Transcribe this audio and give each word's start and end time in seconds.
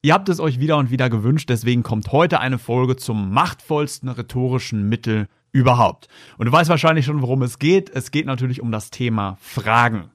Ihr 0.00 0.14
habt 0.14 0.28
es 0.28 0.38
euch 0.38 0.60
wieder 0.60 0.76
und 0.76 0.90
wieder 0.90 1.10
gewünscht, 1.10 1.48
deswegen 1.48 1.82
kommt 1.82 2.12
heute 2.12 2.38
eine 2.38 2.58
Folge 2.58 2.94
zum 2.94 3.32
machtvollsten 3.32 4.08
rhetorischen 4.08 4.88
Mittel 4.88 5.26
überhaupt. 5.52 6.08
Und 6.36 6.46
du 6.46 6.52
weißt 6.52 6.70
wahrscheinlich 6.70 7.06
schon, 7.06 7.22
worum 7.22 7.42
es 7.42 7.58
geht. 7.58 7.90
Es 7.90 8.10
geht 8.10 8.26
natürlich 8.26 8.60
um 8.60 8.70
das 8.70 8.90
Thema 8.90 9.38
Fragen. 9.40 10.10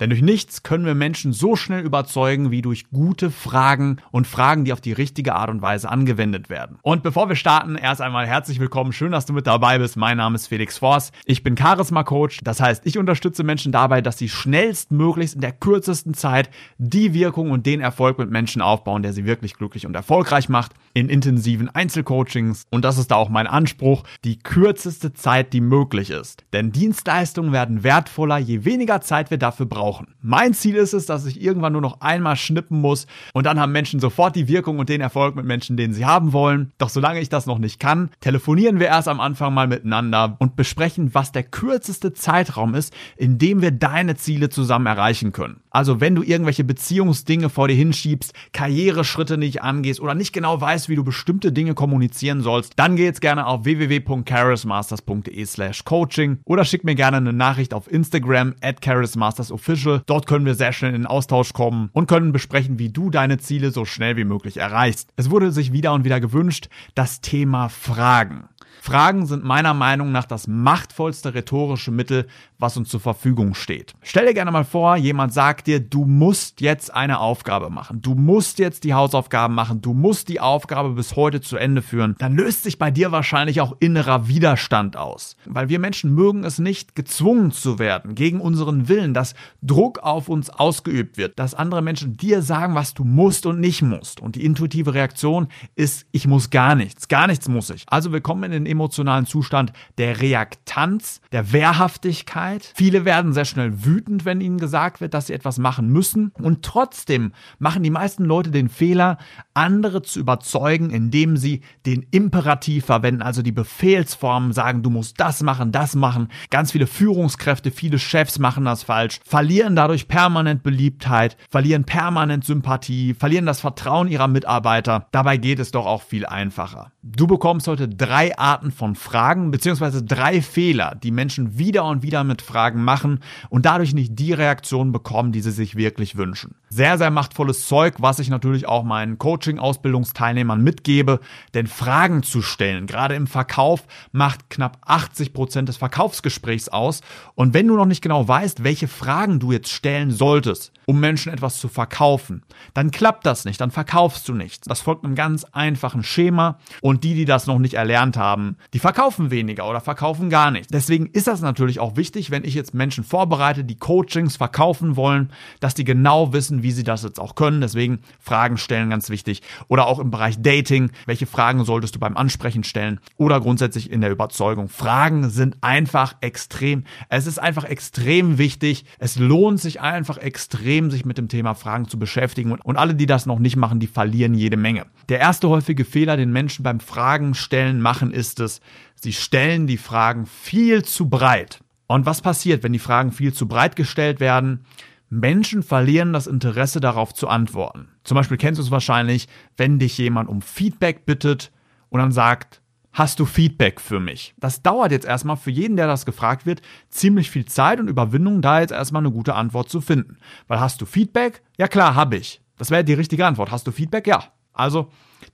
Denn 0.00 0.10
durch 0.10 0.22
nichts 0.22 0.62
können 0.62 0.86
wir 0.86 0.94
Menschen 0.94 1.32
so 1.32 1.56
schnell 1.56 1.84
überzeugen 1.84 2.50
wie 2.50 2.62
durch 2.62 2.90
gute 2.90 3.30
Fragen 3.30 3.98
und 4.10 4.26
Fragen, 4.26 4.64
die 4.64 4.72
auf 4.72 4.80
die 4.80 4.92
richtige 4.92 5.34
Art 5.34 5.50
und 5.50 5.62
Weise 5.62 5.90
angewendet 5.90 6.48
werden. 6.48 6.78
Und 6.82 7.02
bevor 7.02 7.28
wir 7.28 7.36
starten, 7.36 7.76
erst 7.76 8.00
einmal 8.00 8.26
herzlich 8.26 8.60
willkommen. 8.60 8.92
Schön, 8.92 9.12
dass 9.12 9.26
du 9.26 9.32
mit 9.32 9.46
dabei 9.46 9.78
bist. 9.78 9.96
Mein 9.96 10.16
Name 10.16 10.36
ist 10.36 10.46
Felix 10.46 10.78
Voss. 10.78 11.12
Ich 11.24 11.42
bin 11.42 11.56
Charisma 11.56 12.02
Coach. 12.02 12.40
Das 12.42 12.60
heißt, 12.60 12.86
ich 12.86 12.98
unterstütze 12.98 13.44
Menschen 13.44 13.72
dabei, 13.72 14.00
dass 14.00 14.18
sie 14.18 14.28
schnellstmöglichst 14.28 15.34
in 15.34 15.40
der 15.40 15.52
kürzesten 15.52 16.14
Zeit 16.14 16.50
die 16.78 17.12
Wirkung 17.12 17.50
und 17.50 17.66
den 17.66 17.80
Erfolg 17.80 18.18
mit 18.18 18.30
Menschen 18.30 18.62
aufbauen, 18.62 19.02
der 19.02 19.12
sie 19.12 19.24
wirklich 19.24 19.54
glücklich 19.54 19.86
und 19.86 19.94
erfolgreich 19.94 20.48
macht 20.48 20.72
in 20.94 21.08
intensiven 21.08 21.68
Einzelcoachings. 21.68 22.66
Und 22.70 22.84
das 22.84 22.98
ist 22.98 23.10
da 23.10 23.16
auch 23.16 23.28
mein 23.28 23.46
Anspruch, 23.46 24.04
die 24.24 24.38
kürzeste 24.78 25.12
Zeit, 25.12 25.52
die 25.54 25.60
möglich 25.60 26.10
ist. 26.10 26.44
Denn 26.52 26.70
Dienstleistungen 26.70 27.50
werden 27.50 27.82
wertvoller, 27.82 28.38
je 28.38 28.64
weniger 28.64 29.00
Zeit 29.00 29.28
wir 29.28 29.36
dafür 29.36 29.66
brauchen. 29.66 30.14
Mein 30.20 30.54
Ziel 30.54 30.76
ist 30.76 30.92
es, 30.92 31.04
dass 31.04 31.26
ich 31.26 31.42
irgendwann 31.42 31.72
nur 31.72 31.82
noch 31.82 32.00
einmal 32.00 32.36
schnippen 32.36 32.80
muss 32.80 33.08
und 33.32 33.44
dann 33.44 33.58
haben 33.58 33.72
Menschen 33.72 33.98
sofort 33.98 34.36
die 34.36 34.46
Wirkung 34.46 34.78
und 34.78 34.88
den 34.88 35.00
Erfolg 35.00 35.34
mit 35.34 35.46
Menschen, 35.46 35.76
den 35.76 35.92
sie 35.92 36.06
haben 36.06 36.32
wollen. 36.32 36.70
Doch 36.78 36.90
solange 36.90 37.18
ich 37.18 37.28
das 37.28 37.46
noch 37.46 37.58
nicht 37.58 37.80
kann, 37.80 38.10
telefonieren 38.20 38.78
wir 38.78 38.86
erst 38.86 39.08
am 39.08 39.18
Anfang 39.18 39.52
mal 39.52 39.66
miteinander 39.66 40.36
und 40.38 40.54
besprechen, 40.54 41.12
was 41.12 41.32
der 41.32 41.42
kürzeste 41.42 42.12
Zeitraum 42.12 42.76
ist, 42.76 42.94
in 43.16 43.38
dem 43.38 43.60
wir 43.60 43.72
deine 43.72 44.14
Ziele 44.14 44.48
zusammen 44.48 44.86
erreichen 44.86 45.32
können. 45.32 45.60
Also 45.78 46.00
wenn 46.00 46.16
du 46.16 46.24
irgendwelche 46.24 46.64
Beziehungsdinge 46.64 47.50
vor 47.50 47.68
dir 47.68 47.76
hinschiebst, 47.76 48.32
Karriereschritte 48.52 49.38
nicht 49.38 49.62
angehst 49.62 50.00
oder 50.00 50.16
nicht 50.16 50.32
genau 50.32 50.60
weißt, 50.60 50.88
wie 50.88 50.96
du 50.96 51.04
bestimmte 51.04 51.52
Dinge 51.52 51.74
kommunizieren 51.74 52.40
sollst, 52.40 52.72
dann 52.74 52.96
geh 52.96 53.04
jetzt 53.04 53.20
gerne 53.20 53.46
auf 53.46 53.64
www.charismasters.de 53.64 55.46
slash 55.46 55.84
coaching 55.84 56.38
oder 56.44 56.64
schick 56.64 56.82
mir 56.82 56.96
gerne 56.96 57.18
eine 57.18 57.32
Nachricht 57.32 57.74
auf 57.74 57.88
Instagram 57.88 58.56
at 58.60 58.82
charismastersofficial. 58.82 60.02
Dort 60.06 60.26
können 60.26 60.46
wir 60.46 60.56
sehr 60.56 60.72
schnell 60.72 60.94
in 60.94 61.02
den 61.02 61.06
Austausch 61.06 61.52
kommen 61.52 61.90
und 61.92 62.08
können 62.08 62.32
besprechen, 62.32 62.80
wie 62.80 62.88
du 62.88 63.10
deine 63.10 63.38
Ziele 63.38 63.70
so 63.70 63.84
schnell 63.84 64.16
wie 64.16 64.24
möglich 64.24 64.56
erreichst. 64.56 65.12
Es 65.14 65.30
wurde 65.30 65.52
sich 65.52 65.72
wieder 65.72 65.92
und 65.92 66.02
wieder 66.02 66.18
gewünscht, 66.18 66.68
das 66.96 67.20
Thema 67.20 67.68
Fragen. 67.68 68.48
Fragen 68.80 69.26
sind 69.26 69.44
meiner 69.44 69.74
Meinung 69.74 70.12
nach 70.12 70.24
das 70.24 70.46
machtvollste 70.46 71.34
rhetorische 71.34 71.90
Mittel, 71.90 72.26
was 72.58 72.76
uns 72.76 72.88
zur 72.88 73.00
Verfügung 73.00 73.54
steht. 73.54 73.94
Stell 74.02 74.26
dir 74.26 74.34
gerne 74.34 74.50
mal 74.50 74.64
vor, 74.64 74.96
jemand 74.96 75.32
sagt 75.32 75.66
dir, 75.66 75.80
du 75.80 76.04
musst 76.04 76.60
jetzt 76.60 76.92
eine 76.94 77.20
Aufgabe 77.20 77.70
machen, 77.70 78.00
du 78.02 78.14
musst 78.14 78.58
jetzt 78.58 78.84
die 78.84 78.94
Hausaufgaben 78.94 79.54
machen, 79.54 79.80
du 79.80 79.94
musst 79.94 80.28
die 80.28 80.40
Aufgabe 80.40 80.90
bis 80.90 81.16
heute 81.16 81.40
zu 81.40 81.56
Ende 81.56 81.82
führen. 81.82 82.14
Dann 82.18 82.34
löst 82.34 82.64
sich 82.64 82.78
bei 82.78 82.90
dir 82.90 83.12
wahrscheinlich 83.12 83.60
auch 83.60 83.76
innerer 83.78 84.28
Widerstand 84.28 84.96
aus. 84.96 85.36
Weil 85.44 85.68
wir 85.68 85.78
Menschen 85.78 86.14
mögen 86.14 86.44
es 86.44 86.58
nicht, 86.58 86.94
gezwungen 86.94 87.52
zu 87.52 87.78
werden, 87.78 88.14
gegen 88.14 88.40
unseren 88.40 88.88
Willen, 88.88 89.14
dass 89.14 89.34
Druck 89.62 89.98
auf 90.00 90.28
uns 90.28 90.50
ausgeübt 90.50 91.16
wird, 91.16 91.38
dass 91.38 91.54
andere 91.54 91.82
Menschen 91.82 92.16
dir 92.16 92.42
sagen, 92.42 92.74
was 92.74 92.94
du 92.94 93.04
musst 93.04 93.46
und 93.46 93.60
nicht 93.60 93.82
musst. 93.82 94.20
Und 94.20 94.36
die 94.36 94.44
intuitive 94.44 94.94
Reaktion 94.94 95.48
ist, 95.76 96.06
ich 96.10 96.26
muss 96.26 96.50
gar 96.50 96.74
nichts, 96.74 97.08
gar 97.08 97.26
nichts 97.26 97.48
muss 97.48 97.70
ich. 97.70 97.84
Also 97.88 98.12
wir 98.12 98.20
kommen 98.20 98.44
in 98.44 98.52
den 98.52 98.57
emotionalen 98.66 99.26
Zustand 99.26 99.72
der 99.98 100.20
Reaktanz, 100.20 101.20
der 101.32 101.52
Wehrhaftigkeit. 101.52 102.72
Viele 102.74 103.04
werden 103.04 103.32
sehr 103.32 103.44
schnell 103.44 103.84
wütend, 103.84 104.24
wenn 104.24 104.40
ihnen 104.40 104.58
gesagt 104.58 105.00
wird, 105.00 105.14
dass 105.14 105.28
sie 105.28 105.34
etwas 105.34 105.58
machen 105.58 105.88
müssen. 105.88 106.32
Und 106.40 106.64
trotzdem 106.64 107.32
machen 107.58 107.82
die 107.82 107.90
meisten 107.90 108.24
Leute 108.24 108.50
den 108.50 108.68
Fehler, 108.68 109.18
andere 109.54 110.02
zu 110.02 110.20
überzeugen, 110.20 110.90
indem 110.90 111.36
sie 111.36 111.62
den 111.86 112.06
Imperativ 112.10 112.86
verwenden, 112.86 113.22
also 113.22 113.42
die 113.42 113.52
Befehlsformen 113.52 114.52
sagen, 114.52 114.82
du 114.82 114.90
musst 114.90 115.20
das 115.20 115.42
machen, 115.42 115.72
das 115.72 115.94
machen. 115.94 116.28
Ganz 116.50 116.72
viele 116.72 116.86
Führungskräfte, 116.86 117.70
viele 117.70 117.98
Chefs 117.98 118.38
machen 118.38 118.64
das 118.64 118.82
falsch, 118.82 119.20
verlieren 119.24 119.76
dadurch 119.76 120.08
permanent 120.08 120.62
Beliebtheit, 120.62 121.36
verlieren 121.50 121.84
permanent 121.84 122.44
Sympathie, 122.44 123.14
verlieren 123.14 123.46
das 123.46 123.60
Vertrauen 123.60 124.08
ihrer 124.08 124.28
Mitarbeiter. 124.28 125.06
Dabei 125.12 125.36
geht 125.36 125.58
es 125.58 125.70
doch 125.70 125.86
auch 125.86 126.02
viel 126.02 126.26
einfacher. 126.26 126.92
Du 127.02 127.26
bekommst 127.26 127.66
heute 127.68 127.88
drei 127.88 128.36
Arten 128.36 128.47
Arten 128.48 128.70
von 128.70 128.94
Fragen, 128.94 129.50
beziehungsweise 129.50 130.02
drei 130.02 130.40
Fehler, 130.40 130.94
die 130.94 131.10
Menschen 131.10 131.58
wieder 131.58 131.84
und 131.84 132.02
wieder 132.02 132.24
mit 132.24 132.40
Fragen 132.40 132.82
machen 132.82 133.20
und 133.50 133.66
dadurch 133.66 133.92
nicht 133.92 134.18
die 134.18 134.32
Reaktion 134.32 134.90
bekommen, 134.90 135.32
die 135.32 135.42
sie 135.42 135.50
sich 135.50 135.76
wirklich 135.76 136.16
wünschen. 136.16 136.54
Sehr, 136.70 136.98
sehr 136.98 137.10
machtvolles 137.10 137.66
Zeug, 137.66 137.94
was 137.98 138.18
ich 138.18 138.28
natürlich 138.28 138.68
auch 138.68 138.84
meinen 138.84 139.18
Coaching-Ausbildungsteilnehmern 139.18 140.62
mitgebe, 140.62 141.20
denn 141.54 141.66
Fragen 141.66 142.22
zu 142.22 142.42
stellen, 142.42 142.86
gerade 142.86 143.14
im 143.14 143.26
Verkauf, 143.26 143.86
macht 144.12 144.50
knapp 144.50 144.78
80 144.84 145.32
Prozent 145.32 145.68
des 145.68 145.78
Verkaufsgesprächs 145.78 146.68
aus. 146.68 147.00
Und 147.34 147.54
wenn 147.54 147.66
du 147.66 147.76
noch 147.76 147.86
nicht 147.86 148.02
genau 148.02 148.28
weißt, 148.28 148.64
welche 148.64 148.88
Fragen 148.88 149.40
du 149.40 149.52
jetzt 149.52 149.70
stellen 149.70 150.10
solltest, 150.10 150.72
um 150.84 151.00
Menschen 151.00 151.32
etwas 151.32 151.58
zu 151.58 151.68
verkaufen, 151.68 152.42
dann 152.74 152.90
klappt 152.90 153.24
das 153.26 153.44
nicht, 153.44 153.60
dann 153.60 153.70
verkaufst 153.70 154.28
du 154.28 154.34
nichts. 154.34 154.66
Das 154.68 154.80
folgt 154.80 155.04
einem 155.04 155.14
ganz 155.14 155.44
einfachen 155.44 156.02
Schema 156.02 156.58
und 156.80 157.04
die, 157.04 157.14
die 157.14 157.24
das 157.24 157.46
noch 157.46 157.58
nicht 157.58 157.74
erlernt 157.74 158.16
haben, 158.16 158.56
die 158.74 158.78
verkaufen 158.78 159.30
weniger 159.30 159.68
oder 159.68 159.80
verkaufen 159.80 160.30
gar 160.30 160.50
nicht. 160.50 160.72
Deswegen 160.72 161.06
ist 161.06 161.26
das 161.26 161.40
natürlich 161.40 161.80
auch 161.80 161.96
wichtig, 161.96 162.30
wenn 162.30 162.44
ich 162.44 162.54
jetzt 162.54 162.74
Menschen 162.74 163.04
vorbereite, 163.04 163.64
die 163.64 163.78
Coachings 163.78 164.36
verkaufen 164.36 164.96
wollen, 164.96 165.32
dass 165.60 165.74
die 165.74 165.84
genau 165.84 166.32
wissen, 166.32 166.57
wie 166.62 166.72
sie 166.72 166.84
das 166.84 167.02
jetzt 167.02 167.20
auch 167.20 167.34
können. 167.34 167.60
Deswegen 167.60 168.00
Fragen 168.20 168.56
stellen 168.56 168.90
ganz 168.90 169.10
wichtig. 169.10 169.42
Oder 169.68 169.86
auch 169.86 169.98
im 169.98 170.10
Bereich 170.10 170.40
Dating, 170.40 170.90
welche 171.06 171.26
Fragen 171.26 171.64
solltest 171.64 171.94
du 171.94 171.98
beim 171.98 172.16
Ansprechen 172.16 172.64
stellen? 172.64 173.00
Oder 173.16 173.40
grundsätzlich 173.40 173.90
in 173.90 174.00
der 174.00 174.10
Überzeugung. 174.10 174.68
Fragen 174.68 175.30
sind 175.30 175.56
einfach 175.60 176.16
extrem. 176.20 176.84
Es 177.08 177.26
ist 177.26 177.38
einfach 177.38 177.64
extrem 177.64 178.38
wichtig. 178.38 178.84
Es 178.98 179.18
lohnt 179.18 179.60
sich 179.60 179.80
einfach 179.80 180.18
extrem, 180.18 180.90
sich 180.90 181.04
mit 181.04 181.18
dem 181.18 181.28
Thema 181.28 181.54
Fragen 181.54 181.88
zu 181.88 181.98
beschäftigen. 181.98 182.52
Und 182.52 182.76
alle, 182.76 182.94
die 182.94 183.06
das 183.06 183.26
noch 183.26 183.38
nicht 183.38 183.56
machen, 183.56 183.80
die 183.80 183.86
verlieren 183.86 184.34
jede 184.34 184.56
Menge. 184.56 184.86
Der 185.08 185.18
erste 185.18 185.48
häufige 185.48 185.84
Fehler, 185.84 186.16
den 186.16 186.32
Menschen 186.32 186.62
beim 186.62 186.80
Fragen 186.80 187.34
stellen 187.34 187.80
machen, 187.80 188.10
ist 188.10 188.40
es, 188.40 188.60
sie 188.94 189.12
stellen 189.12 189.66
die 189.66 189.76
Fragen 189.76 190.26
viel 190.26 190.84
zu 190.84 191.08
breit. 191.08 191.60
Und 191.86 192.04
was 192.04 192.20
passiert, 192.20 192.62
wenn 192.62 192.72
die 192.72 192.78
Fragen 192.78 193.12
viel 193.12 193.32
zu 193.32 193.48
breit 193.48 193.74
gestellt 193.74 194.20
werden? 194.20 194.64
Menschen 195.10 195.62
verlieren 195.62 196.12
das 196.12 196.26
Interesse 196.26 196.80
darauf 196.80 197.14
zu 197.14 197.28
antworten. 197.28 197.88
Zum 198.04 198.14
Beispiel 198.14 198.36
kennst 198.36 198.58
du 198.58 198.62
es 198.62 198.70
wahrscheinlich, 198.70 199.28
wenn 199.56 199.78
dich 199.78 199.96
jemand 199.98 200.28
um 200.28 200.42
Feedback 200.42 201.06
bittet 201.06 201.50
und 201.88 202.00
dann 202.00 202.12
sagt, 202.12 202.60
hast 202.92 203.20
du 203.20 203.24
Feedback 203.24 203.80
für 203.80 204.00
mich? 204.00 204.34
Das 204.38 204.62
dauert 204.62 204.92
jetzt 204.92 205.06
erstmal 205.06 205.36
für 205.36 205.50
jeden, 205.50 205.76
der 205.76 205.86
das 205.86 206.04
gefragt 206.04 206.46
wird, 206.46 206.62
ziemlich 206.90 207.30
viel 207.30 207.46
Zeit 207.46 207.80
und 207.80 207.88
Überwindung, 207.88 208.42
da 208.42 208.60
jetzt 208.60 208.72
erstmal 208.72 209.02
eine 209.02 209.12
gute 209.12 209.34
Antwort 209.34 209.70
zu 209.70 209.80
finden. 209.80 210.18
Weil 210.46 210.60
hast 210.60 210.80
du 210.80 210.86
Feedback? 210.86 211.42
Ja 211.56 211.68
klar, 211.68 211.94
habe 211.94 212.16
ich. 212.16 212.42
Das 212.58 212.70
wäre 212.70 212.84
die 212.84 212.94
richtige 212.94 213.24
Antwort. 213.24 213.50
Hast 213.50 213.66
du 213.66 213.72
Feedback? 213.72 214.06
Ja. 214.06 214.24
Also 214.52 214.90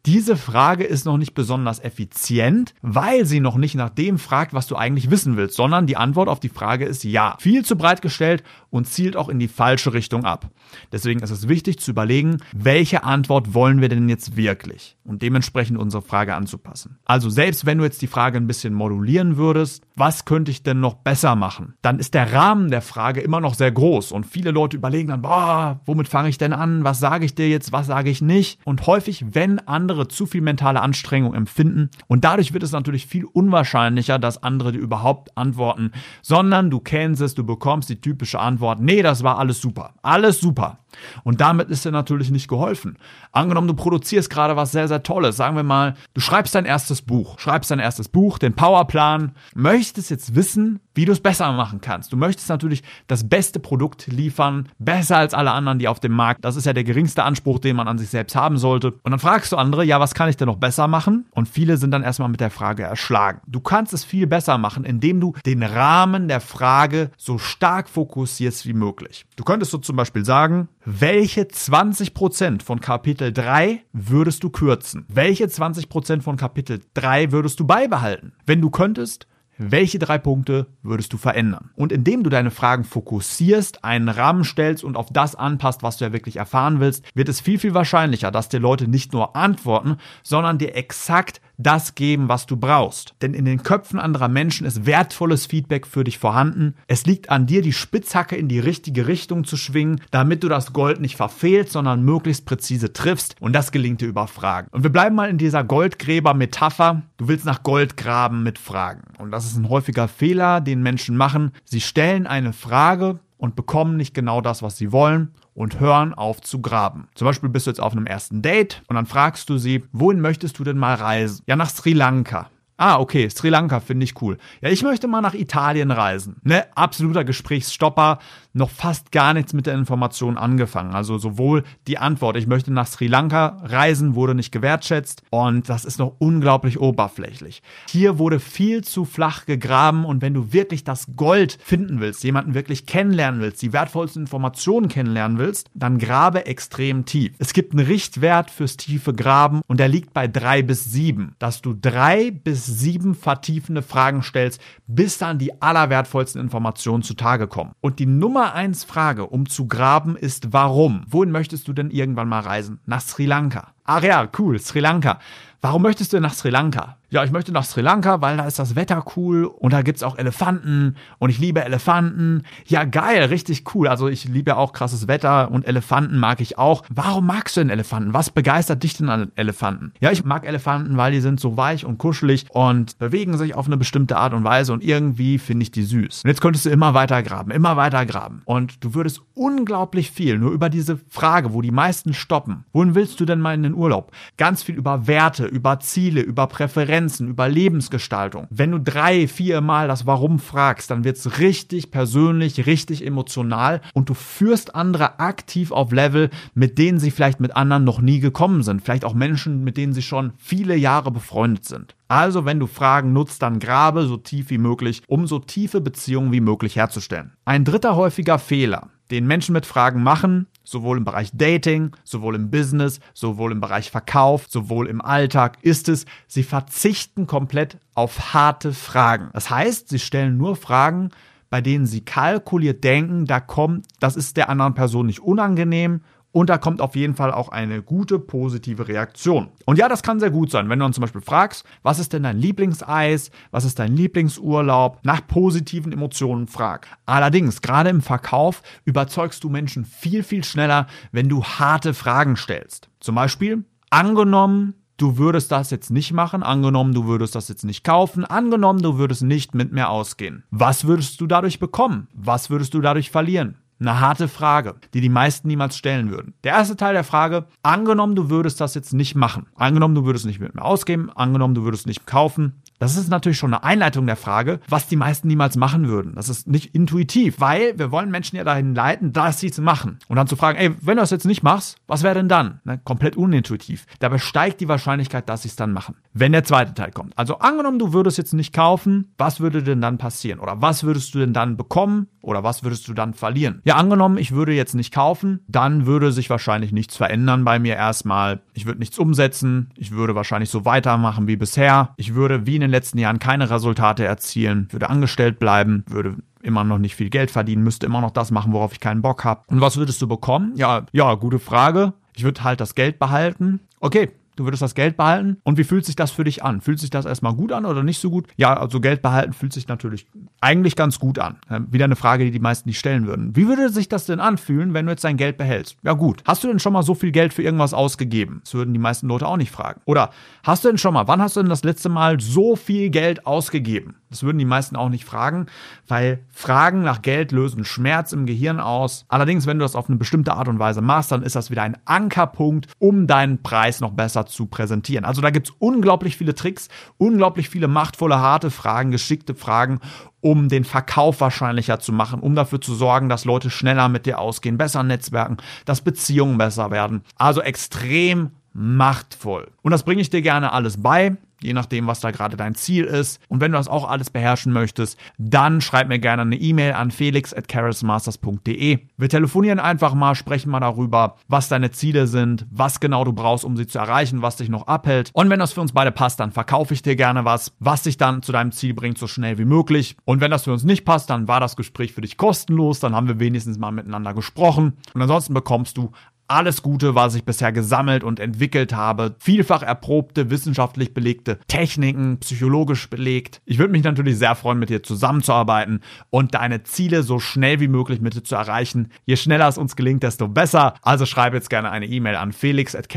diese 0.07 0.37
Frage 0.37 0.85
ist 0.85 1.07
noch 1.07 1.17
nicht 1.17 1.35
besonders 1.35 1.83
effizient, 1.83 2.75
weil 2.83 3.25
sie 3.25 3.41
noch 3.41 3.57
nicht 3.57 3.75
nach 3.75 3.91
dem 3.91 4.19
fragt, 4.19 4.53
was 4.53 4.67
du 4.67 4.77
eigentlich 4.77 5.11
wissen 5.11 5.37
willst, 5.37 5.57
sondern 5.57 5.87
die 5.87 5.97
Antwort 5.97 6.29
auf 6.29 6.41
die 6.41 6.49
Frage 6.49 6.85
ist 6.85 7.05
ja. 7.05 7.37
Viel 7.41 7.65
zu 7.65 7.77
breit 7.77 8.03
gestellt 8.03 8.43
und 8.71 8.87
zielt 8.87 9.17
auch 9.17 9.29
in 9.29 9.39
die 9.39 9.49
falsche 9.49 9.93
Richtung 9.95 10.25
ab. 10.25 10.51
Deswegen 10.93 11.21
ist 11.21 11.31
es 11.31 11.49
wichtig 11.49 11.79
zu 11.79 11.91
überlegen, 11.91 12.39
welche 12.53 13.05
Antwort 13.05 13.55
wollen 13.55 13.81
wir 13.81 13.89
denn 13.89 14.09
jetzt 14.09 14.37
wirklich 14.37 14.97
und 15.05 15.23
dementsprechend 15.23 15.79
unsere 15.79 16.03
Frage 16.03 16.35
anzupassen. 16.35 16.99
Also 17.05 17.31
selbst 17.31 17.67
wenn 17.67 17.79
du 17.79 17.85
jetzt 17.85 18.03
die 18.03 18.07
Frage 18.07 18.39
ein 18.39 18.47
bisschen 18.47 18.75
modulieren 18.75 19.37
würdest, 19.37 19.85
was 19.97 20.25
könnte 20.25 20.51
ich 20.51 20.63
denn 20.63 20.81
noch 20.81 20.95
besser 20.95 21.37
machen? 21.37 21.75
Dann 21.83 21.99
ist 21.99 22.15
der 22.15 22.33
Rahmen 22.33 22.71
der 22.71 22.83
Frage 22.83 23.21
immer 23.21 23.41
noch 23.41 23.55
sehr 23.55 23.71
groß 23.71 24.13
und 24.13 24.27
viele 24.27 24.51
Leute 24.51 24.77
überlegen 24.77 25.09
dann, 25.09 25.23
boah, 25.23 25.81
womit 25.85 26.09
fange 26.09 26.29
ich 26.29 26.39
denn 26.39 26.53
an? 26.53 26.85
Was 26.85 26.99
sage 26.99 27.25
ich 27.25 27.35
dir 27.35 27.49
jetzt? 27.49 27.73
Was 27.73 27.87
sage 27.87 28.11
ich 28.11 28.23
nicht? 28.23 28.61
Und 28.65 28.87
häufig, 28.87 29.25
wenn 29.33 29.67
andere 29.75 30.09
zu 30.09 30.25
viel 30.25 30.41
mentale 30.41 30.81
Anstrengung 30.81 31.35
empfinden. 31.35 31.91
Und 32.07 32.25
dadurch 32.25 32.55
wird 32.55 32.63
es 32.63 32.73
natürlich 32.73 33.07
viel 33.07 33.25
unwahrscheinlicher, 33.25 34.19
dass 34.19 34.43
andere 34.43 34.73
dir 34.73 34.79
überhaupt 34.79 35.37
antworten, 35.37 35.91
sondern 36.23 36.71
du 36.71 36.81
kennst 36.81 37.21
es, 37.21 37.35
du 37.35 37.45
bekommst 37.45 37.89
die 37.91 38.01
typische 38.01 38.39
Antwort, 38.39 38.81
nee, 38.81 39.03
das 39.03 39.23
war 39.23 39.39
alles 39.39 39.61
super. 39.61 39.95
Alles 40.03 40.41
super. 40.41 40.79
Und 41.23 41.41
damit 41.41 41.69
ist 41.71 41.85
dir 41.85 41.93
natürlich 41.93 42.31
nicht 42.31 42.49
geholfen. 42.49 42.99
Angenommen, 43.33 43.69
du 43.69 43.75
produzierst 43.75 44.31
gerade 44.31 44.57
was 44.57 44.73
sehr, 44.73 44.89
sehr 44.89 45.03
Tolles. 45.03 45.37
Sagen 45.37 45.57
wir 45.57 45.63
mal, 45.63 45.95
du 46.15 46.21
schreibst 46.21 46.55
dein 46.55 46.65
erstes 46.65 47.03
Buch, 47.03 47.39
schreibst 47.39 47.71
dein 47.71 47.79
erstes 47.79 48.09
Buch, 48.09 48.39
den 48.39 48.55
Powerplan, 48.55 49.33
möchtest 49.55 50.11
jetzt 50.11 50.35
wissen, 50.35 50.81
wie 50.95 51.05
du 51.05 51.13
es 51.13 51.21
besser 51.21 51.53
machen 51.53 51.81
kannst. 51.81 52.13
Du 52.13 52.17
möchtest 52.17 52.49
natürlich 52.49 52.83
das 53.07 53.29
beste 53.29 53.59
Produkt 53.59 54.07
liefern, 54.07 54.69
besser 54.79 55.17
als 55.19 55.35
alle 55.35 55.51
anderen, 55.51 55.79
die 55.79 55.89
auf 55.89 56.01
dem 56.01 56.13
Markt. 56.13 56.45
Das 56.45 56.57
ist 56.57 56.67
ja 56.67 56.73
der 56.73 56.85
geringste 56.85 57.25
Anspruch, 57.25 57.59
den 57.59 57.77
man 57.77 57.89
an 57.89 57.99
sich 57.99 58.09
selbst 58.11 58.37
haben 58.37 58.59
sollte. 58.59 58.93
Und 59.03 59.11
dann 59.11 59.19
fragst 59.19 59.53
du 59.53 59.57
andere, 59.57 59.85
ja, 59.85 60.01
was 60.01 60.15
kann 60.15 60.29
ich 60.29 60.37
denn 60.37 60.47
noch 60.47 60.57
besser 60.57 60.87
machen? 60.87 61.27
Und 61.33 61.49
viele 61.49 61.77
sind 61.77 61.91
dann 61.91 62.03
erstmal 62.03 62.29
mit 62.29 62.41
der 62.41 62.51
Frage 62.51 62.85
erschlagen. 62.85 63.41
Du 63.47 63.61
kannst 63.61 63.93
es 63.93 64.05
viel 64.05 64.27
besser 64.27 64.59
machen, 64.59 64.85
indem 64.85 65.21
du 65.21 65.35
den 65.45 65.63
Rahmen 65.63 66.29
der 66.29 66.41
Frage 66.41 67.11
so 67.17 67.39
stark 67.39 67.89
fokussierst 67.89 68.67
wie 68.67 68.73
möglich. 68.73 69.27
Du 69.37 69.45
könntest 69.45 69.73
so 69.73 69.79
zum 69.79 69.97
Beispiel 69.97 70.25
sagen, 70.25 70.69
welche 70.87 71.45
20% 71.45 72.63
von 72.63 72.79
Kapitel 72.79 73.33
3 73.33 73.83
würdest 73.95 74.45
du 74.45 74.51
kürzen? 74.51 75.07
Welche 75.09 75.47
20% 75.47 76.21
von 76.21 76.37
Kapitel 76.37 76.83
3 76.93 77.33
würdest 77.33 77.59
du 77.59 77.67
beibehalten? 77.67 78.35
Wenn 78.45 78.61
du 78.61 78.69
könntest, 78.69 79.27
welche 79.57 79.99
drei 79.99 80.19
Punkte 80.19 80.67
würdest 80.83 81.13
du 81.15 81.17
verändern? 81.17 81.71
Und 81.77 81.91
indem 81.91 82.23
du 82.23 82.29
deine 82.29 82.51
Fragen 82.51 82.85
fokussierst, 82.85 83.83
einen 83.83 84.11
Rahmen 84.11 84.45
stellst 84.45 84.85
und 84.85 84.97
auf 84.97 85.09
das 85.11 85.35
anpasst, 85.37 85.83
was 85.83 85.97
du 85.97 86.05
ja 86.05 86.13
wirklich 86.13 86.37
erfahren 86.37 86.81
willst, 86.81 87.05
wird 87.15 87.31
es 87.31 87.41
viel, 87.41 87.59
viel 87.59 87.73
wahrscheinlicher, 87.73 88.31
dass 88.31 88.51
dir 88.51 88.61
Leute 88.61 88.87
nicht 88.87 89.15
nur 89.15 89.37
antworten, 89.37 89.97
sondern 90.23 90.59
dir 90.59 90.77
exakt 90.77 91.41
das 91.57 91.95
geben, 91.95 92.29
was 92.29 92.47
du 92.47 92.57
brauchst. 92.57 93.15
Denn 93.23 93.35
in 93.35 93.45
den 93.45 93.63
Köpfen 93.63 93.99
anderer 93.99 94.29
Menschen 94.29 94.67
ist 94.67 94.87
wertvolles 94.87 95.47
Feedback 95.47 95.87
für 95.87 96.05
dich 96.05 96.19
vorhanden. 96.19 96.75
Es 96.87 97.07
liegt 97.07 97.31
an 97.31 97.47
dir, 97.47 97.63
die 97.63 97.73
Spitzhacke 97.73 98.37
in 98.37 98.49
die 98.49 98.59
richtige 98.59 99.07
Richtung 99.07 99.45
zu 99.45 99.57
schwingen, 99.57 100.01
damit 100.11 100.43
du 100.43 100.49
das 100.49 100.73
Gold 100.73 101.01
nicht 101.01 101.17
verfehlst, 101.17 101.73
sondern 101.73 102.03
möglichst 102.03 102.47
präzise 102.47 102.93
triffst. 102.93 103.37
Und 103.41 103.55
das 103.55 103.73
gelingt 103.73 104.01
dir 104.01 104.09
über 104.09 104.27
Fragen. 104.27 104.69
Und 104.71 104.83
wir 104.83 104.91
bleiben 104.91 105.17
mal 105.17 105.31
in 105.31 105.39
dieser 105.39 105.65
Goldgräber-Metapher. 105.65 107.03
Du 107.17 107.29
willst 107.29 107.45
nach 107.45 107.63
Gold 107.63 107.97
graben 107.97 108.43
mit 108.43 108.59
Fragen. 108.59 109.03
Und 109.19 109.31
das 109.31 109.45
ist 109.47 109.57
ein 109.57 109.69
häufiger 109.69 110.09
Fehler, 110.09 110.61
den 110.61 110.83
Menschen 110.83 111.17
machen. 111.17 111.53
Sie 111.65 111.81
stellen 111.81 112.27
eine 112.27 112.53
Frage 112.53 113.21
und 113.45 113.57
bekommen 113.57 113.99
nicht 113.99 114.15
genau 114.15 114.41
das, 114.41 114.63
was 114.63 114.79
sie 114.79 114.91
wollen 114.91 115.35
und 115.53 115.79
hören 115.79 116.15
auf 116.15 116.41
zu 116.41 116.63
graben. 116.63 117.09
Zum 117.15 117.27
Beispiel 117.27 117.51
bist 117.51 117.67
du 117.67 117.71
jetzt 117.71 117.81
auf 117.81 117.93
einem 117.93 118.07
ersten 118.07 118.41
Date 118.41 118.83
und 118.89 118.97
dann 118.97 119.05
fragst 119.05 119.51
du 119.51 119.59
sie, 119.59 119.85
wohin 119.93 120.23
möchtest 120.23 120.59
du 120.59 120.65
denn 120.65 120.79
mal 120.79 120.95
reisen? 120.95 121.43
Ja, 121.47 121.55
nach 121.55 121.69
Sri 121.69 121.93
Lanka. 121.93 122.49
Ah, 122.79 122.99
okay, 122.99 123.29
Sri 123.29 123.51
Lanka 123.51 123.81
finde 123.81 124.05
ich 124.05 124.21
cool. 124.23 124.39
Ja, 124.63 124.71
ich 124.71 124.83
möchte 124.83 125.09
mal 125.09 125.21
nach 125.21 125.35
Italien 125.35 125.91
reisen. 125.91 126.37
Ne, 126.43 126.65
absoluter 126.75 127.23
Gesprächsstopper 127.23 128.19
noch 128.55 128.71
fast 128.71 129.13
gar 129.13 129.35
nichts 129.35 129.53
mit 129.53 129.67
der 129.67 129.75
Information 129.75 130.39
angefangen. 130.39 130.95
Also 130.95 131.19
sowohl 131.19 131.65
die 131.89 131.99
Antwort, 131.99 132.37
ich 132.37 132.47
möchte 132.47 132.73
nach 132.73 132.87
Sri 132.87 133.09
Lanka 133.09 133.59
reisen, 133.65 134.15
wurde 134.15 134.35
nicht 134.35 134.53
gewertschätzt 134.53 135.23
und 135.31 135.69
das 135.69 135.85
ist 135.85 135.99
noch 135.99 136.15
unglaublich 136.19 136.81
oberflächlich. 136.81 137.63
Hier 137.91 138.19
wurde 138.19 138.39
viel 138.39 138.85
zu 138.85 139.05
flach 139.05 139.45
gegraben 139.45 140.05
und 140.05 140.23
wenn 140.23 140.35
du 140.35 140.53
wirklich 140.53 140.85
das 140.85 141.09
Gold 141.17 141.59
finden 141.63 142.01
willst, 142.01 142.23
jemanden 142.23 142.55
wirklich 142.55 142.87
kennenlernen 142.87 143.41
willst, 143.41 143.61
die 143.61 143.73
wertvollsten 143.73 144.23
Informationen 144.23 144.89
kennenlernen 144.89 145.39
willst, 145.39 145.69
dann 145.75 145.99
grabe 145.99 146.47
extrem 146.47 147.05
tief. 147.05 147.35
Es 147.39 147.53
gibt 147.53 147.73
einen 147.73 147.85
Richtwert 147.85 148.51
fürs 148.51 148.77
tiefe 148.77 149.13
Graben 149.13 149.63
und 149.67 149.81
der 149.81 149.89
liegt 149.89 150.15
bei 150.15 150.29
drei 150.29 150.63
bis 150.63 150.85
sieben, 150.85 151.35
dass 151.41 151.61
du 151.61 151.75
drei 151.75 152.31
bis 152.31 152.67
sieben 152.67 153.17
vertiefende 153.17 153.83
Fragen 153.83 154.23
stellst, 154.23 154.61
bis 154.87 155.19
dann 155.19 155.39
die 155.39 155.61
allerwertvollsten 155.61 156.41
Informationen 156.41 157.03
zutage 157.03 157.49
kommen. 157.49 157.73
Und 157.81 157.99
die 157.99 158.07
Nummer 158.07 158.44
Nummer 158.45 158.57
eins 158.57 158.85
Frage, 158.85 159.27
um 159.27 159.49
zu 159.49 159.69
graben, 159.69 160.17
ist 160.17 160.53
warum? 160.53 161.05
Wohin 161.09 161.31
möchtest 161.31 161.67
du 161.67 161.73
denn 161.73 161.91
irgendwann 161.91 162.29
mal 162.29 162.41
reisen? 162.41 162.79
Nach 162.85 163.01
Sri 163.01 163.25
Lanka. 163.25 163.69
Ach 163.85 164.03
ja, 164.03 164.29
cool, 164.39 164.59
Sri 164.59 164.81
Lanka. 164.81 165.19
Warum 165.65 165.81
möchtest 165.81 166.13
du 166.13 166.21
nach 166.21 166.35
Sri 166.35 166.51
Lanka? 166.51 166.99
Ja, 167.09 167.25
ich 167.25 167.31
möchte 167.31 167.51
nach 167.51 167.65
Sri 167.65 167.81
Lanka, 167.81 168.21
weil 168.21 168.37
da 168.37 168.45
ist 168.45 168.59
das 168.59 168.77
Wetter 168.77 169.03
cool 169.17 169.45
und 169.45 169.73
da 169.73 169.81
gibt's 169.81 170.03
auch 170.03 170.19
Elefanten 170.19 170.97
und 171.19 171.31
ich 171.31 171.39
liebe 171.39 171.65
Elefanten. 171.65 172.43
Ja, 172.67 172.85
geil, 172.85 173.23
richtig 173.27 173.75
cool. 173.75 173.89
Also 173.89 174.09
ich 174.09 174.25
liebe 174.27 174.51
ja 174.51 174.57
auch 174.57 174.75
krasses 174.75 175.09
Wetter 175.09 175.51
und 175.51 175.67
Elefanten 175.67 176.19
mag 176.19 176.43
ich 176.43 176.59
auch. 176.59 176.83
Warum 176.91 177.27
magst 177.27 177.57
du 177.57 177.61
denn 177.61 177.71
Elefanten? 177.71 178.13
Was 178.13 178.29
begeistert 178.29 178.83
dich 178.83 178.99
denn 178.99 179.09
an 179.09 179.33
Elefanten? 179.37 179.93
Ja, 180.01 180.11
ich 180.11 180.25
mag 180.25 180.45
Elefanten, 180.45 180.99
weil 180.99 181.13
die 181.13 181.21
sind 181.21 181.41
so 181.41 181.57
weich 181.57 181.87
und 181.87 181.97
kuschelig 181.97 182.45
und 182.51 182.99
bewegen 182.99 183.39
sich 183.39 183.55
auf 183.55 183.67
eine 183.67 183.79
bestimmte 183.79 184.19
Art 184.19 184.35
und 184.35 184.45
Weise 184.45 184.75
und 184.75 184.85
irgendwie 184.85 185.39
finde 185.39 185.63
ich 185.63 185.71
die 185.71 185.85
süß. 185.85 186.25
Und 186.25 186.29
jetzt 186.29 186.43
könntest 186.43 186.67
du 186.67 186.71
immer 186.71 186.93
weiter 186.93 187.23
graben, 187.23 187.53
immer 187.53 187.79
weiter 187.79 188.05
graben 188.05 188.43
und 188.45 188.85
du 188.85 188.93
würdest 188.93 189.23
unglaublich 189.33 190.11
viel 190.11 190.37
nur 190.37 190.51
über 190.51 190.69
diese 190.69 190.99
Frage, 191.09 191.55
wo 191.55 191.63
die 191.63 191.71
meisten 191.71 192.13
stoppen. 192.13 192.65
Wohin 192.75 192.95
willst 192.95 193.19
du 193.19 193.25
denn 193.25 193.41
mal 193.41 193.55
in 193.55 193.63
den 193.63 193.75
Urlaub? 193.75 194.13
Ganz 194.37 194.63
viel 194.63 194.75
über 194.75 195.07
Werte, 195.07 195.54
über 195.55 195.79
Ziele, 195.79 196.21
über 196.21 196.49
Präferenzen, 196.49 197.29
über 197.29 197.49
Lebensgestaltung. 197.49 198.49
Wenn 198.51 198.73
du 198.73 198.81
drei, 198.81 199.29
vier 199.29 199.61
Mal 199.61 199.87
das 199.87 200.05
Warum 200.05 200.41
fragst, 200.41 200.91
dann 200.91 201.05
wird 201.05 201.17
es 201.17 201.39
richtig 201.39 201.93
persönlich, 201.93 202.67
richtig 202.67 203.07
emotional 203.07 203.81
und 203.95 204.09
du 204.09 204.15
führst 204.15 204.75
andere 204.75 205.21
aktiv 205.21 205.71
auf 205.71 205.93
Level, 205.93 206.31
mit 206.55 206.77
denen 206.77 206.99
sie 206.99 207.13
vielleicht 207.13 207.39
mit 207.39 207.55
anderen 207.55 207.85
noch 207.85 208.01
nie 208.01 208.19
gekommen 208.19 208.65
sind. 208.65 208.83
Vielleicht 208.83 209.05
auch 209.05 209.15
Menschen, 209.15 209.63
mit 209.63 209.77
denen 209.77 209.93
sie 209.93 210.03
schon 210.03 210.33
viele 210.39 210.75
Jahre 210.75 211.13
befreundet 211.13 211.65
sind. 211.65 211.95
Also, 212.09 212.45
wenn 212.45 212.61
du 212.61 212.67
Fragen 212.67 213.13
nutzt, 213.13 213.43
dann 213.43 213.61
grabe 213.61 214.07
so 214.07 214.17
tief 214.17 214.51
wie 214.51 214.59
möglich, 214.59 215.03
um 215.07 215.27
so 215.27 215.39
tiefe 215.39 215.81
Beziehungen 215.81 216.33
wie 216.33 216.41
möglich 216.41 216.77
herzustellen. 216.77 217.33
Ein 217.45 217.65
dritter 217.65 217.97
häufiger 217.97 218.39
Fehler, 218.39 218.91
den 219.11 219.27
Menschen 219.27 219.53
mit 219.53 219.67
Fragen 219.67 220.03
machen, 220.03 220.47
sowohl 220.65 220.99
im 220.99 221.05
Bereich 221.05 221.31
Dating, 221.33 221.93
sowohl 222.03 222.35
im 222.35 222.51
Business, 222.51 222.99
sowohl 223.13 223.53
im 223.53 223.61
Bereich 223.61 223.91
Verkauf, 223.91 224.47
sowohl 224.49 224.89
im 224.89 225.01
Alltag, 225.01 225.59
ist 225.63 225.89
es, 225.89 226.07
sie 226.27 226.43
verzichten 226.43 227.27
komplett 227.27 227.79
auf 227.95 228.35
harte 228.35 228.73
Fragen. 228.73 229.29
Das 229.33 229.51
heißt, 229.51 229.89
sie 229.89 229.99
stellen 229.99 230.37
nur 230.37 230.57
Fragen, 230.57 231.11
bei 231.51 231.61
denen 231.61 231.87
sie 231.87 232.01
kalkuliert 232.01 232.83
denken, 232.83 233.27
da 233.27 233.39
kommt, 233.39 233.87
das 234.01 234.17
ist 234.17 234.37
der 234.37 234.49
anderen 234.49 234.75
Person 234.75 235.07
nicht 235.07 235.21
unangenehm 235.21 236.01
und 236.35 236.51
da 236.51 236.59
kommt 236.59 236.81
auf 236.81 236.97
jeden 236.97 237.15
Fall 237.15 237.33
auch 237.33 237.51
eine 237.51 237.81
gute, 237.81 238.19
positive 238.19 238.89
Reaktion. 238.89 239.51
Und 239.67 239.79
ja, 239.79 239.89
das 239.89 240.03
kann 240.03 240.19
sehr 240.19 240.33
gut 240.33 240.51
sein, 240.51 240.69
wenn 240.69 240.81
du 240.81 240.85
dann 240.85 240.93
zum 240.93 241.03
Beispiel 241.03 241.21
fragst, 241.21 241.65
was 241.85 242.01
ist 242.01 242.13
denn 242.13 242.25
dein 242.25 242.39
Lieblingseis, 242.39 243.31
was 243.53 243.65
ist 243.65 243.79
dein 243.79 243.95
Lieblingsurlaub, 243.95 244.99
nach 245.05 245.25
positiven 245.29 245.93
Emotionen 245.93 246.49
frag. 246.49 246.89
Allerdings, 247.07 247.63
gerade 247.63 247.91
im 247.91 248.03
Verkauf 248.03 248.63
überzeugst 248.85 249.45
du 249.45 249.49
Menschen 249.49 249.85
viel, 249.85 250.25
viel 250.25 250.43
schneller, 250.43 250.89
wenn 251.13 251.29
du 251.29 251.45
harte 251.45 251.95
Fragen 251.95 252.37
stellst. 252.37 252.89
Zum 252.99 253.15
Beispiel, 253.15 253.65
angenommen, 253.91 254.75
du 254.97 255.19
würdest 255.19 255.53
das 255.53 255.71
jetzt 255.71 255.91
nicht 255.91 256.13
machen, 256.13 256.43
angenommen, 256.43 256.95
du 256.95 257.07
würdest 257.07 257.37
das 257.37 257.49
jetzt 257.49 257.65
nicht 257.65 257.85
kaufen, 257.85 258.25
angenommen, 258.25 258.83
du 258.83 258.99
würdest 258.99 259.23
nicht 259.23 259.55
mit 259.55 259.73
mir 259.73 259.89
ausgehen. 259.89 260.43
Was 260.51 260.85
würdest 260.85 261.21
du 261.21 261.29
dadurch 261.29 261.61
bekommen? 261.61 262.09
Was 262.13 262.51
würdest 262.51 262.75
du 262.75 262.81
dadurch 262.81 263.13
verlieren? 263.13 263.59
Eine 263.87 264.01
harte 264.01 264.29
Frage, 264.29 264.77
die 264.95 265.03
die 265.03 265.11
meisten 265.11 265.47
niemals 265.47 265.77
stellen 265.77 266.11
würden. 266.11 266.33
Der 266.43 266.55
erste 266.55 266.75
Teil 266.75 266.95
der 266.95 267.05
Frage, 267.05 267.45
angenommen, 267.63 268.17
du 268.17 268.31
würdest 268.31 268.59
das 268.63 268.75
jetzt 268.75 268.95
nicht 268.95 269.15
machen. 269.15 269.47
Angenommen, 269.57 269.95
du 269.95 270.07
würdest 270.07 270.25
nicht 270.25 270.41
mit 270.41 270.55
mir 270.55 270.63
ausgeben. 270.63 271.11
Angenommen, 271.15 271.55
du 271.55 271.65
würdest 271.65 271.87
nicht 271.87 272.07
kaufen. 272.07 272.63
Das 272.85 272.99
ist 272.99 273.09
natürlich 273.09 273.39
schon 273.39 273.55
eine 273.55 273.65
Einleitung 273.65 274.05
der 274.05 274.15
Frage, 274.15 274.61
was 274.69 274.87
die 274.87 274.97
meisten 274.97 275.27
niemals 275.27 275.57
machen 275.57 275.89
würden. 275.89 276.17
Das 276.17 276.29
ist 276.29 276.47
nicht 276.47 276.75
intuitiv, 276.75 277.41
weil 277.41 277.79
wir 277.79 277.91
wollen 277.91 278.11
Menschen 278.11 278.37
ja 278.37 278.45
dahin 278.45 278.75
leiten, 278.75 279.15
das 279.15 279.41
sie 279.41 279.51
zu 279.51 279.63
machen. 279.63 280.01
Und 280.07 280.17
dann 280.17 280.27
zu 280.27 280.37
fragen, 280.37 280.59
ey, 280.59 280.71
wenn 280.83 280.97
du 280.97 281.01
das 281.01 281.09
jetzt 281.09 281.25
nicht 281.25 281.43
machst, 281.43 281.79
was 281.87 282.03
wäre 282.03 282.15
denn 282.15 282.29
dann? 282.29 282.61
Ne? 282.65 282.79
Komplett 282.85 283.17
unintuitiv. 283.17 283.87
Dabei 284.01 284.19
steigt 284.19 284.61
die 284.61 284.69
Wahrscheinlichkeit, 284.69 285.31
dass 285.31 285.43
sie 285.43 285.49
es 285.49 285.57
dann 285.57 285.73
machen. 285.73 285.95
Wenn 286.13 286.33
der 286.33 286.45
zweite 286.45 286.75
Teil 286.75 286.93
kommt. 286.93 287.17
Also 287.17 287.39
angenommen, 287.39 287.79
du 287.79 287.95
würdest 287.95 288.19
jetzt 288.19 288.35
nicht 288.35 288.53
kaufen, 288.53 289.15
was 289.17 289.41
würde 289.41 289.63
denn 289.63 289.81
dann 289.81 289.97
passieren? 289.97 290.39
Oder 290.39 290.61
was 290.61 290.85
würdest 290.85 291.15
du 291.15 291.21
denn 291.21 291.33
dann 291.33 291.57
bekommen? 291.57 292.09
Oder 292.21 292.43
was 292.43 292.65
würdest 292.65 292.89
du 292.89 292.95
dann 292.95 293.15
verlieren? 293.15 293.61
Ja, 293.65 293.77
angenommen, 293.77 294.17
ich 294.17 294.33
würde 294.33 294.53
jetzt 294.53 294.75
nicht 294.75 294.93
kaufen, 294.93 295.41
dann 295.47 295.87
würde 295.87 296.11
sich 296.11 296.31
wahrscheinlich 296.31 296.73
nichts 296.73 296.97
verändern 296.97 297.45
bei 297.45 297.59
mir 297.59 297.77
erstmal. 297.77 298.41
Ich 298.55 298.67
würde 298.67 298.79
nichts 298.79 298.99
umsetzen. 298.99 299.71
Ich 299.77 299.91
würde 299.91 300.15
wahrscheinlich 300.15 300.51
so 300.51 300.65
weitermachen 300.65 301.27
wie 301.27 301.37
bisher. 301.37 301.95
Ich 301.97 302.15
würde 302.15 302.47
wie 302.47 302.55
in 302.55 302.63
den 302.63 302.71
letzten 302.75 302.99
Jahren 302.99 303.19
keine 303.19 303.51
Resultate 303.51 304.05
erzielen, 304.05 304.69
würde 304.71 304.91
angestellt 304.91 305.39
bleiben, 305.39 305.85
würde 305.89 306.17
immer 306.43 306.65
noch 306.65 306.79
nicht 306.79 306.95
viel 306.95 307.09
Geld 307.09 307.31
verdienen, 307.31 307.63
müsste 307.63 307.87
immer 307.87 308.01
noch 308.01 308.11
das 308.11 308.31
machen, 308.31 308.53
worauf 308.53 308.73
ich 308.73 308.81
keinen 308.81 309.03
Bock 309.03 309.25
habe. 309.25 309.43
Und 309.47 309.61
was 309.61 309.77
würdest 309.77 310.03
du 310.03 310.09
bekommen? 310.09 310.53
Ja, 310.57 310.85
ja, 310.93 311.15
gute 311.15 311.39
Frage. 311.39 311.95
Ich 312.17 312.25
würde 312.25 312.45
halt 312.45 312.61
das 312.61 312.75
Geld 312.75 312.99
behalten. 312.99 313.61
Okay, 313.81 314.11
du 314.37 314.45
würdest 314.45 314.63
das 314.63 314.75
Geld 314.75 314.97
behalten. 314.97 315.39
Und 315.45 315.59
wie 315.59 315.65
fühlt 315.65 315.85
sich 315.85 315.97
das 315.97 316.11
für 316.11 316.25
dich 316.25 316.43
an? 316.43 316.61
Fühlt 316.61 316.79
sich 316.79 316.91
das 316.91 317.05
erstmal 317.05 317.35
gut 317.35 317.53
an 317.53 317.65
oder 317.65 317.83
nicht 317.83 318.01
so 318.01 318.11
gut? 318.11 318.29
Ja, 318.37 318.57
also 318.57 318.81
Geld 318.81 319.03
behalten 319.03 319.33
fühlt 319.33 319.53
sich 319.53 319.69
natürlich 319.69 320.07
eigentlich 320.41 320.77
ganz 320.77 320.99
gut 320.99 321.19
an. 321.19 321.37
Wieder 321.71 321.85
eine 321.85 321.97
Frage, 321.97 322.25
die 322.25 322.31
die 322.31 322.39
meisten 322.39 322.69
nicht 322.69 322.79
stellen 322.79 323.07
würden. 323.07 323.35
Wie 323.37 323.47
würde 323.47 323.71
sich 323.71 323.89
das 323.89 324.07
denn 324.07 324.21
anfühlen, 324.21 324.75
wenn 324.75 324.87
du 324.87 324.93
jetzt 324.93 325.05
dein 325.05 325.17
Geld 325.17 325.37
behältst? 325.37 325.77
Ja 325.83 325.93
gut. 325.93 326.23
Hast 326.27 326.45
du 326.45 326.49
denn 326.49 326.59
schon 326.59 326.73
mal 326.73 326.83
so 326.83 326.95
viel 326.95 327.13
Geld 327.13 327.33
für 327.33 327.43
irgendwas 327.43 327.75
ausgegeben? 327.75 328.41
Das 328.45 328.55
würden 328.55 328.75
die 328.75 328.81
meisten 328.81 329.09
Leute 329.09 329.27
auch 329.27 329.37
nicht 329.37 329.51
fragen. 329.51 329.81
Oder 329.85 330.11
hast 330.43 330.65
du 330.65 330.69
denn 330.69 330.79
schon 330.79 330.95
mal, 330.95 331.09
wann 331.09 331.23
hast 331.23 331.37
du 331.37 331.41
denn 331.41 331.51
das 331.51 331.65
letzte 331.65 331.89
Mal 331.89 332.21
so 332.21 332.57
viel 332.57 332.91
Geld 332.91 333.27
ausgegeben? 333.27 333.97
Das 334.15 334.23
würden 334.23 334.39
die 334.39 334.45
meisten 334.45 334.77
auch 334.77 334.91
nicht 334.91 335.05
fragen, 335.05 335.47
weil 335.89 336.25
Fragen 336.31 336.83
nach 336.83 337.03
Geld 337.03 337.33
lösen 337.33 337.65
Schmerz 337.65 338.13
im 338.13 338.27
Gehirn 338.27 338.61
aus. 338.61 339.07
Allerdings, 339.09 339.49
wenn 339.49 339.59
du 339.59 339.65
das 339.65 339.75
auf 339.75 339.89
eine 339.89 339.99
bestimmte 339.99 340.35
Art 340.35 340.47
und 340.47 340.61
Weise 340.61 340.83
machst, 340.83 341.11
dann 341.11 341.25
ist 341.25 341.35
das 341.35 341.51
wieder 341.51 341.63
ein 341.63 341.77
Ankerpunkt, 341.85 342.69
um 342.79 343.09
deinen 343.09 343.43
Preis 343.43 343.81
noch 343.81 343.91
besser 343.91 344.27
zu 344.27 344.47
präsentieren. 344.47 345.05
Also 345.05 345.21
da 345.21 345.31
gibt 345.31 345.49
es 345.49 345.55
unglaublich 345.59 346.17
viele 346.17 346.37
Tricks, 346.37 346.69
unglaublich 346.97 347.49
viele 347.49 347.67
machtvolle, 347.67 348.21
harte 348.21 348.53
Fragen, 348.53 348.93
geschickte 348.93 349.35
Fragen, 349.35 349.81
um 350.21 350.49
den 350.49 350.63
Verkauf 350.63 351.21
wahrscheinlicher 351.21 351.81
zu 351.81 351.93
machen, 351.93 352.21
um 352.21 352.37
dafür 352.37 352.61
zu 352.61 352.73
sorgen, 352.77 353.09
dass 353.09 353.25
Leute 353.25 353.51
schneller 353.51 353.89
mit 353.89 354.07
dir 354.07 354.21
ausgehen, 354.21 354.59
besser 354.59 354.85
netzwerken, 354.85 355.39
dass 355.65 355.81
Beziehungen 355.81 356.39
besser 356.39 356.71
werden. 356.71 357.03
Also 357.17 357.41
extrem 357.41 358.31
machtvoll. 358.53 359.51
Und 359.63 359.73
das 359.73 359.83
bringe 359.83 360.01
ich 360.01 360.11
dir 360.11 360.23
gerne 360.23 360.53
alles 360.53 360.81
bei. 360.81 361.17
Je 361.45 361.53
nachdem, 361.53 361.87
was 361.87 362.01
da 362.01 362.11
gerade 362.11 362.37
dein 362.37 362.55
Ziel 362.55 362.85
ist. 362.85 363.21
Und 363.29 363.41
wenn 363.41 363.53
du 363.53 363.59
das 363.59 363.69
auch 363.69 363.89
alles 363.89 364.11
beherrschen 364.11 364.53
möchtest, 364.53 364.99
dann 365.19 365.61
schreib 365.61 365.89
mir 365.89 365.99
gerne 365.99 366.23
eine 366.23 366.37
E-Mail 366.37 366.73
an 366.73 366.91
felix.carolsmasters.de. 366.91 368.79
Wir 368.97 369.09
telefonieren 369.09 369.61
einfach 369.61 369.95
mal, 369.95 370.15
sprechen 370.15 370.51
mal 370.51 370.61
darüber, 370.61 371.17
was 371.29 371.49
deine 371.49 371.71
Ziele 371.71 372.07
sind, 372.07 372.47
was 372.51 372.81
genau 372.81 373.05
du 373.05 373.13
brauchst, 373.13 373.45
um 373.45 373.57
sie 373.57 373.67
zu 373.67 373.79
erreichen, 373.79 374.23
was 374.23 374.37
dich 374.37 374.49
noch 374.49 374.67
abhält. 374.67 375.11
Und 375.13 375.31
wenn 375.31 375.39
das 375.39 375.53
für 375.53 375.61
uns 375.61 375.73
beide 375.73 375.93
passt, 375.93 376.21
dann 376.21 376.33
verkaufe 376.33 376.75
ich 376.75 376.83
dir 376.83 376.97
gerne 376.97 377.25
was, 377.25 377.53
was 377.59 377.83
dich 377.83 377.97
dann 377.97 378.23
zu 378.23 378.33
deinem 378.33 378.53
Ziel 378.53 378.75
bringt, 378.75 378.99
so 378.99 379.07
schnell 379.07 379.39
wie 379.39 379.45
möglich. 379.45 379.97
Und 380.05 380.21
wenn 380.21 380.31
das 380.31 380.45
für 380.45 380.53
uns 380.53 380.65
nicht 380.65 380.85
passt, 380.85 381.11
dann 381.11 381.29
war 381.29 381.41
das 381.41 381.57
Gespräch 381.57 381.93
für 381.93 382.01
dich 382.01 382.17
kostenlos, 382.17 382.81
dann 382.81 382.95
haben 382.95 383.09
wir 383.09 383.21
wenigstens 383.21 383.59
mal 383.59 383.73
miteinander 383.73 384.15
gesprochen. 384.15 384.75
Und 384.95 385.03
ansonsten 385.03 385.35
bekommst 385.35 385.77
du 385.77 385.93
alles 386.29 386.63
Gute, 386.63 386.95
was 386.95 387.15
ich 387.15 387.25
bisher 387.25 387.53
gesammelt 387.53 388.05
und 388.05 388.21
entwickelt 388.21 388.75
habe. 388.75 389.15
Vielfach 389.19 389.63
erprobte, 389.63 390.31
wissenschaftlich 390.31 390.95
belegte 390.95 391.39
Techniken, 391.49 392.19
psychologisch 392.19 392.89
belegt. 392.89 393.41
Ich 393.45 393.59
würde 393.59 393.73
mich 393.73 393.85
natürlich 393.85 394.19
sehr 394.19 394.35
freuen, 394.35 394.59
mit 394.59 394.71
dir 394.71 394.83
zusammenzuarbeiten 394.83 395.81
und 396.11 396.35
deine 396.35 396.63
Ziele 396.63 397.03
so 397.03 397.19
schnell 397.19 397.61
wie 397.61 397.69
möglich 397.69 398.01
mit 398.01 398.15
dir 398.15 398.25
zu 398.25 398.35
erreichen. 398.35 398.91
Je 399.05 399.17
schneller 399.17 399.49
es 399.49 399.59
uns 399.59 399.77
gelingt, 399.77 400.03
desto 400.03 400.29
besser. 400.29 400.75
Also 400.83 401.07
schreib 401.07 401.35
jetzt 401.35 401.51
gerne 401.51 401.71
eine 401.71 401.87
E-Mail 401.87 402.17
an 402.17 402.33
felix 402.33 402.75
at 402.75 402.89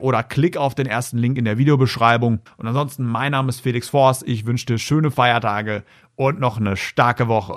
oder 0.00 0.22
klick 0.22 0.56
auf 0.56 0.74
den 0.74 0.86
ersten 0.86 1.18
Link 1.18 1.38
in 1.38 1.44
der 1.44 1.58
Videobeschreibung. 1.58 2.40
Und 2.56 2.66
ansonsten, 2.66 3.04
mein 3.04 3.32
Name 3.32 3.48
ist 3.48 3.60
Felix 3.60 3.88
Forst. 3.88 4.26
Ich 4.26 4.46
wünsche 4.46 4.66
dir 4.66 4.78
schöne 4.78 5.10
Feiertage 5.10 5.84
und 6.18 6.40
noch 6.40 6.58
eine 6.58 6.76
starke 6.76 7.28
Woche. 7.28 7.54